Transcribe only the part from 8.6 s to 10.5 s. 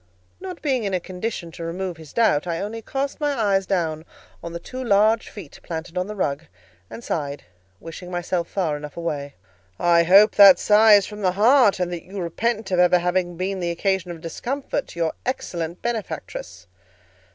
enough away. "I hope